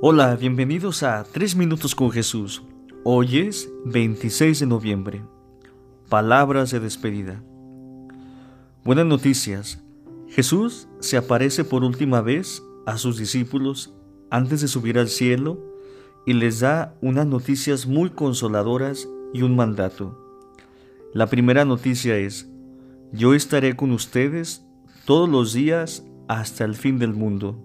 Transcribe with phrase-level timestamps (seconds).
[0.00, 2.62] Hola, bienvenidos a 3 Minutos con Jesús.
[3.02, 5.24] Hoy es 26 de noviembre.
[6.08, 7.42] Palabras de despedida.
[8.84, 9.82] Buenas noticias.
[10.28, 13.92] Jesús se aparece por última vez a sus discípulos
[14.30, 15.58] antes de subir al cielo
[16.24, 20.16] y les da unas noticias muy consoladoras y un mandato.
[21.12, 22.48] La primera noticia es,
[23.10, 24.64] yo estaré con ustedes
[25.06, 27.64] todos los días hasta el fin del mundo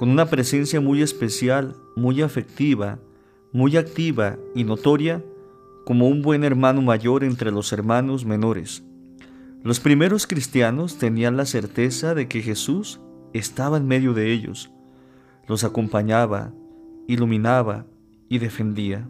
[0.00, 2.98] con una presencia muy especial, muy afectiva,
[3.52, 5.22] muy activa y notoria,
[5.84, 8.82] como un buen hermano mayor entre los hermanos menores.
[9.62, 12.98] Los primeros cristianos tenían la certeza de que Jesús
[13.34, 14.70] estaba en medio de ellos,
[15.46, 16.54] los acompañaba,
[17.06, 17.84] iluminaba
[18.30, 19.06] y defendía.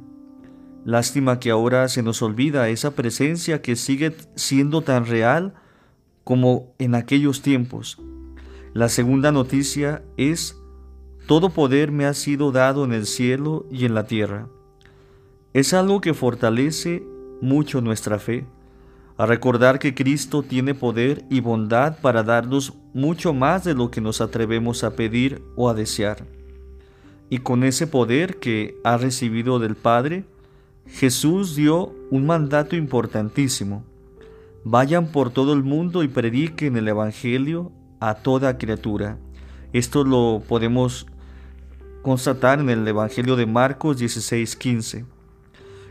[0.84, 5.54] Lástima que ahora se nos olvida esa presencia que sigue siendo tan real
[6.24, 8.02] como en aquellos tiempos.
[8.74, 10.59] La segunda noticia es
[11.30, 14.48] todo poder me ha sido dado en el cielo y en la tierra.
[15.52, 17.04] Es algo que fortalece
[17.40, 18.46] mucho nuestra fe,
[19.16, 24.00] a recordar que Cristo tiene poder y bondad para darnos mucho más de lo que
[24.00, 26.26] nos atrevemos a pedir o a desear.
[27.28, 30.24] Y con ese poder que ha recibido del Padre,
[30.84, 33.84] Jesús dio un mandato importantísimo.
[34.64, 39.16] Vayan por todo el mundo y prediquen el Evangelio a toda criatura.
[39.72, 41.06] Esto lo podemos
[42.02, 45.04] constatar en el Evangelio de Marcos 16:15.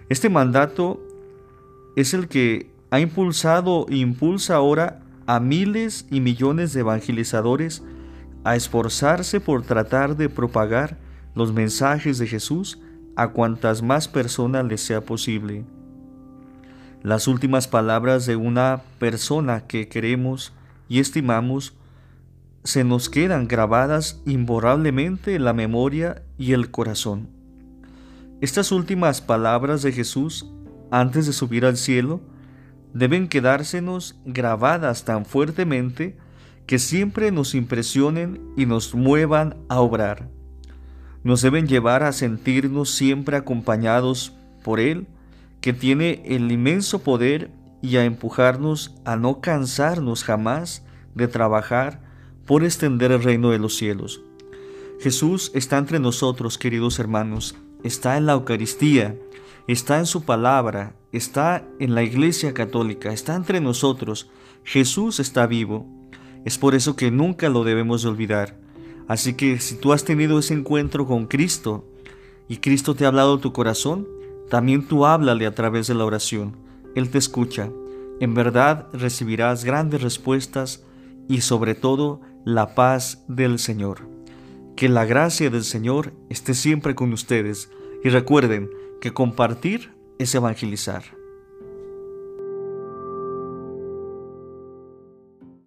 [0.10, 1.00] Este mandato
[1.96, 7.84] es el que ha impulsado e impulsa ahora a miles y millones de evangelizadores
[8.44, 10.98] a esforzarse por tratar de propagar
[11.36, 12.80] los mensajes de Jesús
[13.16, 15.66] a cuantas más personas les sea posible.
[17.04, 20.54] Las últimas palabras de una persona que queremos
[20.88, 21.74] y estimamos
[22.64, 27.30] se nos quedan grabadas imborrablemente en la memoria y el corazón.
[28.42, 30.50] Estas últimas palabras de Jesús
[30.92, 32.22] antes de subir al cielo
[32.94, 36.18] deben quedársenos grabadas tan fuertemente
[36.66, 40.30] que siempre nos impresionen y nos muevan a obrar.
[41.24, 44.34] Nos deben llevar a sentirnos siempre acompañados
[44.64, 45.08] por Él,
[45.62, 52.09] que tiene el inmenso poder y a empujarnos a no cansarnos jamás de trabajar
[52.50, 54.24] por extender el reino de los cielos.
[55.00, 59.16] Jesús está entre nosotros, queridos hermanos, está en la Eucaristía,
[59.68, 64.32] está en su palabra, está en la Iglesia Católica, está entre nosotros.
[64.64, 65.86] Jesús está vivo.
[66.44, 68.58] Es por eso que nunca lo debemos de olvidar.
[69.08, 71.88] Así que si tú has tenido ese encuentro con Cristo
[72.48, 74.08] y Cristo te ha hablado tu corazón,
[74.50, 76.58] también tú háblale a través de la oración.
[76.96, 77.70] Él te escucha.
[78.20, 80.84] En verdad recibirás grandes respuestas
[81.30, 84.10] y sobre todo la paz del Señor.
[84.76, 87.70] Que la gracia del Señor esté siempre con ustedes
[88.04, 88.70] y recuerden
[89.02, 91.19] que compartir es evangelizar.